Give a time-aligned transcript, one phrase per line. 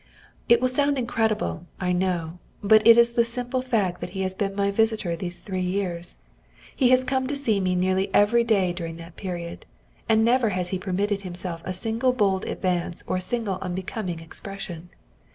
[0.49, 4.33] It will sound incredible, I know, but it is the simple fact that he has
[4.33, 6.17] been my visitor these three years.
[6.75, 9.67] He has come to see me nearly every day during that period,
[10.09, 14.89] and never has he permitted himself a single bold advance or a single unbecoming expression.